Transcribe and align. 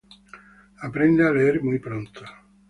Aprende 0.87 1.23
a 1.27 1.31
leer 1.31 1.63
muy 1.63 1.77
pronto. 1.77 2.25